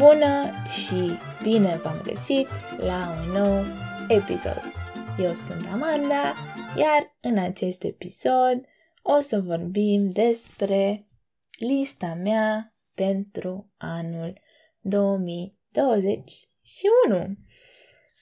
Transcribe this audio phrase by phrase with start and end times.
[0.00, 3.64] Bună și bine v-am găsit la un nou
[4.08, 4.62] episod.
[5.18, 6.34] Eu sunt Amanda,
[6.76, 8.64] iar în acest episod
[9.02, 11.06] o să vorbim despre
[11.58, 14.32] lista mea pentru anul
[14.80, 17.26] 2021.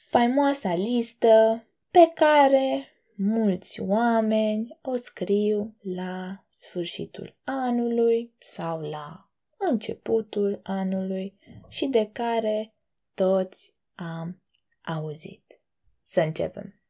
[0.08, 2.86] Faimoasa listă pe care
[3.16, 9.27] mulți oameni o scriu la sfârșitul anului sau la
[9.59, 12.75] începutul anului și de care
[13.14, 14.43] toți am
[14.82, 15.61] auzit.
[16.03, 16.82] Să începem!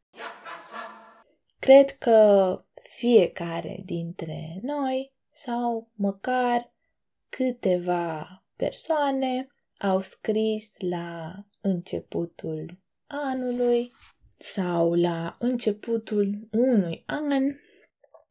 [1.58, 6.72] Cred că fiecare dintre noi sau măcar
[7.28, 9.46] câteva persoane
[9.78, 13.92] au scris la începutul anului
[14.36, 17.56] sau la începutul unui an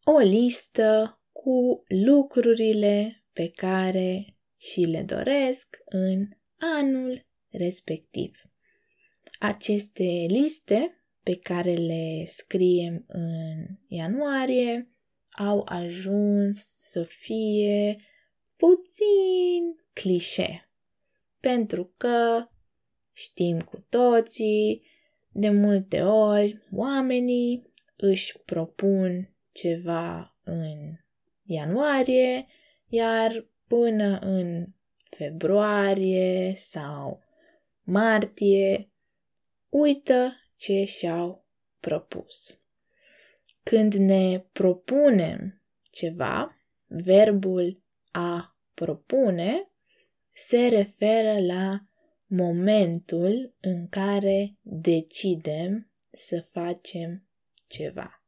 [0.04, 6.28] o listă cu lucrurile pe care și le doresc în
[6.80, 8.42] anul respectiv.
[9.40, 14.92] Aceste liste pe care le scriem în ianuarie
[15.32, 16.58] au ajuns
[16.90, 17.98] să fie
[18.56, 20.70] puțin clișe,
[21.40, 22.48] pentru că
[23.14, 24.86] știm cu toții,
[25.32, 30.78] de multe ori oamenii își propun ceva în
[31.44, 32.46] ianuarie
[32.88, 34.66] iar până în
[35.10, 37.24] februarie sau
[37.84, 38.92] martie
[39.70, 41.46] uită ce și-au
[41.80, 42.60] propus.
[43.64, 49.72] Când ne propunem ceva, verbul a propune
[50.34, 51.80] se referă la
[52.26, 57.28] momentul în care decidem să facem
[57.68, 58.24] ceva.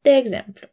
[0.00, 0.68] De exemplu,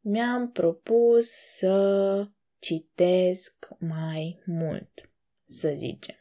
[0.00, 5.10] mi-am propus să citesc mai mult,
[5.46, 6.16] să zicem.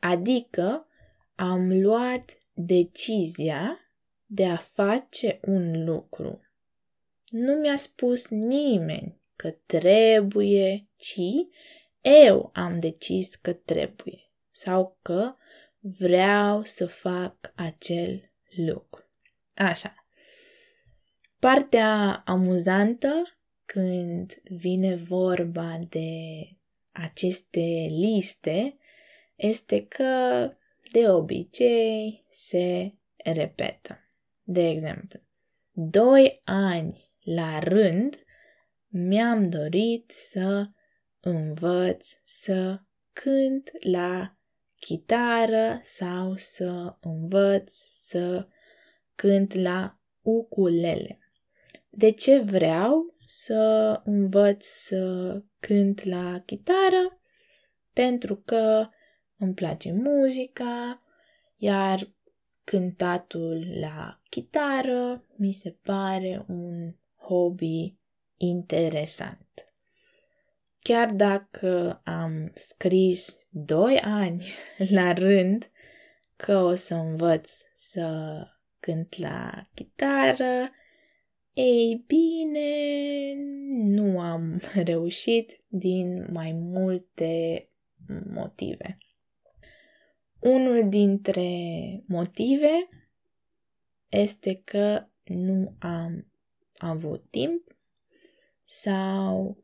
[0.00, 0.86] Adică
[1.34, 3.78] am luat decizia
[4.26, 6.40] de a face un lucru.
[7.30, 11.20] Nu mi-a spus nimeni că trebuie, ci
[12.00, 15.34] eu am decis că trebuie sau că
[15.78, 19.04] vreau să fac acel lucru.
[19.54, 19.94] Așa.
[21.38, 23.35] Partea amuzantă
[23.66, 26.08] când vine vorba de
[26.92, 28.76] aceste liste
[29.34, 30.52] este că
[30.92, 33.98] de obicei se repetă.
[34.42, 35.20] De exemplu,
[35.72, 38.24] doi ani la rând
[38.88, 40.68] mi-am dorit să
[41.20, 42.80] învăț să
[43.12, 44.36] cânt la
[44.78, 48.48] chitară sau să învăț să
[49.14, 51.18] cânt la ukulele.
[51.90, 53.15] De ce vreau
[53.46, 57.20] să învăț să cânt la chitară
[57.92, 58.88] pentru că
[59.38, 60.98] îmi place muzica,
[61.56, 62.08] iar
[62.64, 67.94] cântatul la chitară mi se pare un hobby
[68.36, 69.48] interesant.
[70.82, 74.46] Chiar dacă am scris doi ani
[74.98, 75.70] la rând
[76.36, 78.38] că o să învăț să
[78.80, 80.70] cânt la chitară,
[81.56, 83.34] ei bine,
[83.72, 87.68] nu am reușit din mai multe
[88.26, 88.96] motive.
[90.40, 91.50] Unul dintre
[92.06, 92.88] motive
[94.08, 96.26] este că nu am
[96.78, 97.76] avut timp
[98.64, 99.58] sau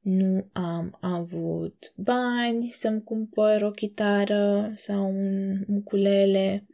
[0.00, 6.66] nu am avut bani să-mi cumpăr o chitară sau un ukulele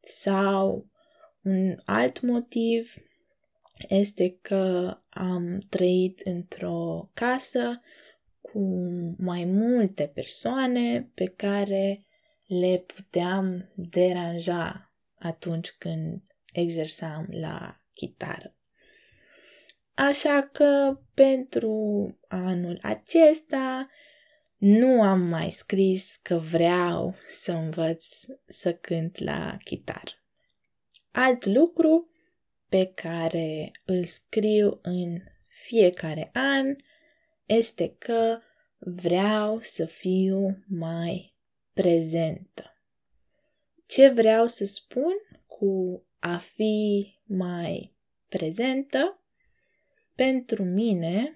[0.00, 0.86] sau
[1.42, 2.94] un alt motiv
[3.88, 7.80] este că am trăit într-o casă
[8.40, 8.60] cu
[9.18, 12.04] mai multe persoane pe care
[12.46, 18.54] le puteam deranja atunci când exersam la chitară.
[19.94, 21.74] Așa că pentru
[22.28, 23.88] anul acesta
[24.56, 28.06] nu am mai scris că vreau să învăț
[28.46, 30.10] să cânt la chitară.
[31.10, 32.08] Alt lucru
[32.74, 36.76] pe care îl scriu în fiecare an
[37.46, 38.38] este că
[38.78, 41.34] vreau să fiu mai
[41.72, 42.78] prezentă.
[43.86, 45.12] Ce vreau să spun
[45.46, 47.94] cu a fi mai
[48.28, 49.20] prezentă?
[50.14, 51.32] Pentru mine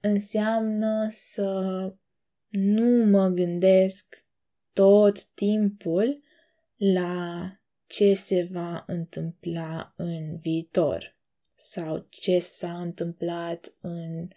[0.00, 1.52] înseamnă să
[2.48, 4.24] nu mă gândesc
[4.72, 6.22] tot timpul
[6.76, 7.52] la
[7.90, 11.16] ce se va întâmpla în viitor
[11.56, 14.28] sau ce s-a întâmplat în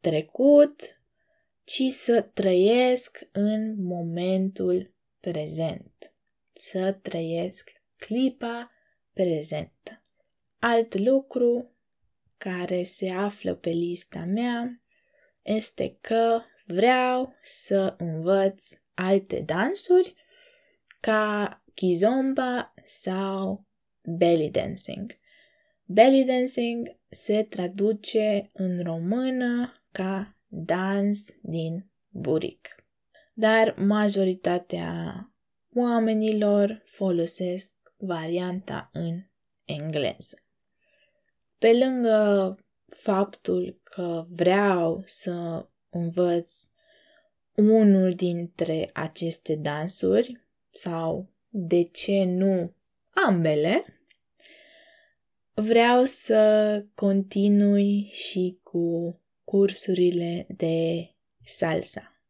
[0.00, 1.00] trecut,
[1.64, 6.12] ci să trăiesc în momentul prezent.
[6.52, 8.70] Să trăiesc clipa
[9.12, 10.02] prezentă.
[10.58, 11.70] Alt lucru
[12.36, 14.82] care se află pe lista mea
[15.42, 20.14] este că vreau să învăț alte dansuri
[21.00, 23.66] ca kizomba sau
[24.02, 25.18] belly dancing.
[25.84, 32.84] Belly dancing se traduce în română ca dans din buric.
[33.34, 35.24] Dar majoritatea
[35.74, 39.22] oamenilor folosesc varianta în
[39.64, 40.36] engleză.
[41.58, 42.56] Pe lângă
[42.88, 46.70] faptul că vreau să învăț
[47.54, 52.74] unul dintre aceste dansuri sau de ce nu
[53.10, 53.82] ambele,
[55.54, 61.08] vreau să continui și cu cursurile de
[61.44, 62.22] salsa.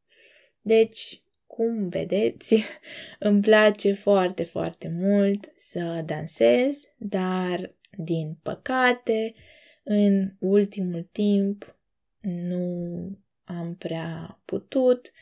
[0.60, 2.54] Deci, cum vedeți,
[3.18, 9.34] îmi place foarte, foarte mult să dansez, dar, din păcate,
[9.82, 11.78] în ultimul timp
[12.20, 15.12] nu am prea putut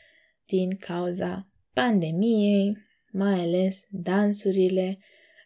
[0.45, 2.77] din cauza pandemiei,
[3.11, 4.99] mai ales dansurile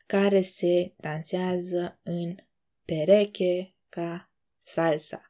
[0.05, 2.35] care se dansează în
[2.85, 5.21] pereche ca salsa.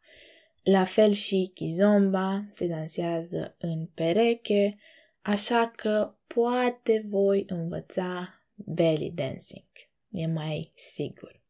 [0.63, 4.77] La fel și kizomba se dansează în pereche,
[5.21, 9.65] așa că poate voi învăța belly dancing.
[10.09, 11.41] E mai sigur.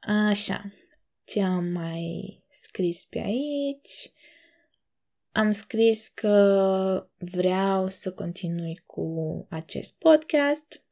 [0.00, 0.64] Așa,
[1.24, 4.12] ce am mai scris pe aici?
[5.32, 10.82] Am scris că vreau să continui cu acest podcast.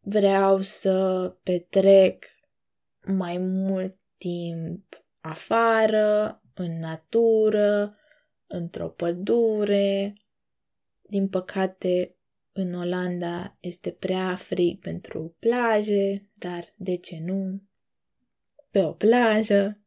[0.00, 2.24] Vreau să petrec
[3.04, 7.96] mai mult timp afară, în natură,
[8.46, 10.14] într-o pădure.
[11.02, 12.16] Din păcate,
[12.52, 17.62] în Olanda este prea frig pentru plaje, dar de ce nu?
[18.70, 19.80] Pe o plajă.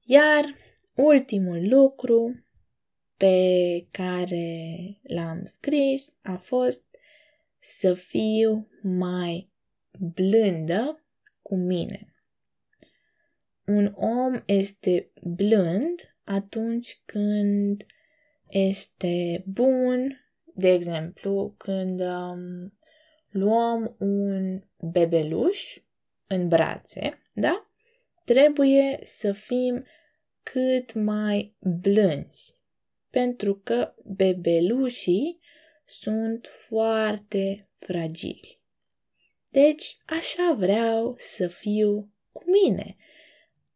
[0.00, 0.44] Iar
[0.94, 2.44] ultimul lucru
[3.16, 3.36] pe
[3.90, 6.84] care l-am scris a fost
[7.60, 9.52] să fiu mai
[10.14, 11.04] blândă
[11.42, 12.14] cu mine
[13.66, 17.86] un om este blând atunci când
[18.48, 20.24] este bun,
[20.54, 22.78] de exemplu, când um,
[23.30, 24.62] luăm un
[24.92, 25.78] bebeluș
[26.26, 27.70] în brațe, da?
[28.24, 29.84] Trebuie să fim
[30.52, 32.54] cât mai blânzi,
[33.10, 35.40] pentru că bebelușii
[35.84, 38.58] sunt foarte fragili.
[39.50, 42.96] Deci, așa vreau să fiu cu mine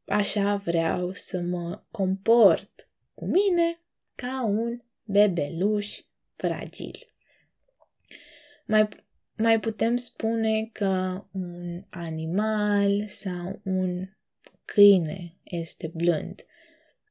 [0.08, 3.80] Așa vreau să mă comport cu mine
[4.14, 6.00] ca un bebeluș
[6.36, 7.12] fragil.
[8.66, 8.88] Mai,
[9.36, 14.08] mai putem spune că un animal sau un
[14.64, 16.44] câine este blând.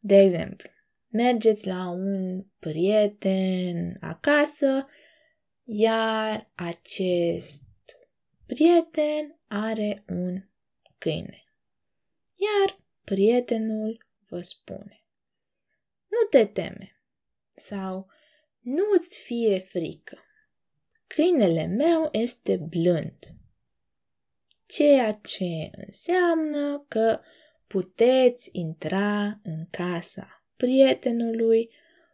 [0.08, 0.70] De exemplu,
[1.08, 4.88] mergeți la un prieten acasă,
[5.64, 7.64] iar acest
[8.46, 10.44] prieten are un
[10.98, 11.44] câine.
[12.36, 15.04] Iar prietenul vă spune
[16.08, 17.02] Nu te teme
[17.54, 18.08] sau
[18.60, 20.18] nu-ți fie frică.
[21.08, 23.34] Câinele meu este blând,
[24.66, 27.20] ceea ce înseamnă că
[27.68, 31.70] puteți intra în casa prietenului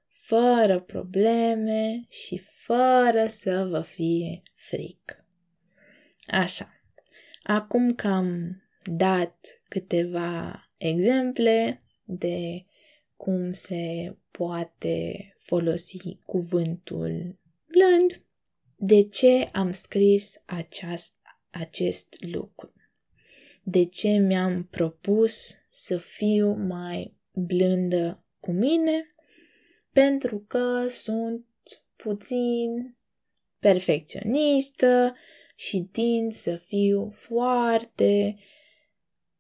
[0.10, 5.28] fără probleme și fără să vă fie frică.
[6.28, 6.82] Așa,
[7.44, 12.66] acum că am dat câteva exemple de
[13.16, 18.26] cum se poate folosi cuvântul blând,
[18.76, 21.16] de ce am scris aceast,
[21.50, 22.73] acest lucru,
[23.64, 29.10] de ce mi-am propus să fiu mai blândă cu mine,
[29.92, 31.46] pentru că sunt
[31.96, 32.98] puțin
[33.60, 35.16] perfecționistă
[35.56, 38.38] și tind să fiu foarte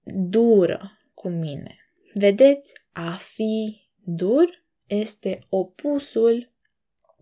[0.04, 1.78] dură cu mine.
[2.14, 6.52] Vedeți, a fi dur este opusul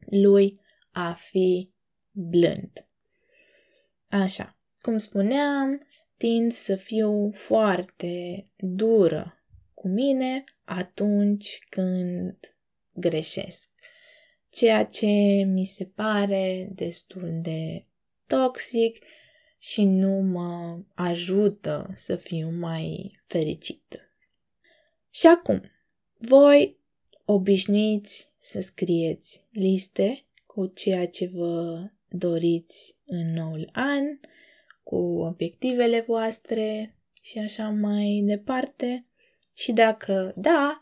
[0.05, 0.59] lui
[0.91, 1.69] a fi
[2.11, 2.87] blând.
[4.09, 5.87] Așa, cum spuneam,
[6.21, 12.55] tind să fiu foarte dură cu mine atunci când
[12.93, 13.69] greșesc.
[14.49, 15.07] Ceea ce
[15.45, 17.85] mi se pare destul de
[18.27, 19.03] toxic
[19.59, 23.99] și nu mă ajută să fiu mai fericită.
[25.09, 25.61] Și acum,
[26.17, 26.77] voi
[27.25, 34.03] obișnuiți să scrieți liste cu ceea ce vă doriți în noul an,
[34.91, 39.05] cu obiectivele voastre și așa mai departe.
[39.53, 40.81] Și dacă da,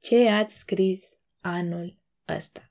[0.00, 1.98] ce ați scris anul
[2.36, 2.70] ăsta?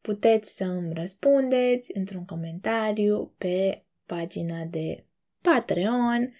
[0.00, 5.04] Puteți să îmi răspundeți într-un comentariu pe pagina de
[5.40, 6.34] Patreon,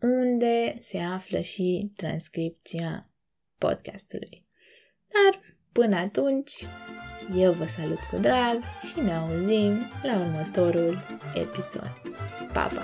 [0.00, 3.12] unde se află și transcripția
[3.58, 4.46] podcastului.
[5.08, 6.66] Dar până atunci,
[7.36, 10.98] eu vă salut cu drag și ne auzim la următorul
[11.34, 12.00] episod.
[12.52, 12.82] Pa, pa!